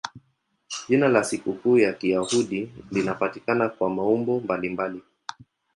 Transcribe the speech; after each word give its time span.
Jina 0.87 1.07
la 1.07 1.23
sikukuu 1.23 1.77
ya 1.77 1.93
Kiyahudi 1.93 2.71
linapatikana 2.91 3.69
kwa 3.69 3.89
maumbo 3.89 4.39
mbalimbali. 4.39 5.03